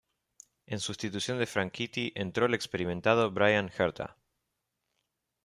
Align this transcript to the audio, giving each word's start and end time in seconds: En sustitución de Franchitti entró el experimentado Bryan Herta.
En 0.65 0.79
sustitución 0.79 1.37
de 1.37 1.45
Franchitti 1.45 2.11
entró 2.15 2.47
el 2.47 2.55
experimentado 2.55 3.29
Bryan 3.29 3.69
Herta. 3.69 4.17